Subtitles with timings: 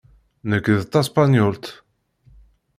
[0.49, 1.65] Nekk d taspenyult.